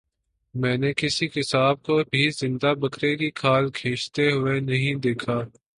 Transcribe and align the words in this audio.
میں 0.53 0.77
نے 0.77 0.91
کسی 0.93 1.27
قصاب 1.27 1.81
کو 1.83 1.97
بھی 2.11 2.23
زندہ 2.39 2.73
بکرے 2.79 3.15
کی 3.15 3.29
کھال 3.31 3.69
کھینچتے 3.71 4.29
ہوئے 4.31 4.59
نہیں 4.61 4.95
دیکھا 5.03 5.39